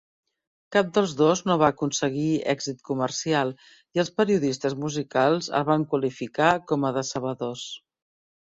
[0.75, 3.53] Cap dels dos no va aconseguir èxit comercial
[3.99, 7.71] i els periodistes musicals els van qualificar com a decebedors.